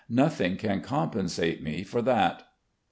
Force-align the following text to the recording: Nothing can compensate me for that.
Nothing 0.09 0.57
can 0.57 0.81
compensate 0.81 1.61
me 1.61 1.83
for 1.83 2.01
that. 2.01 2.41